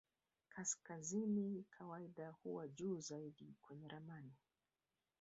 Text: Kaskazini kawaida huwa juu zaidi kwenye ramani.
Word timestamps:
Kaskazini 0.49 1.65
kawaida 1.69 2.29
huwa 2.31 2.67
juu 2.67 2.99
zaidi 2.99 3.55
kwenye 3.61 3.87
ramani. 3.87 4.31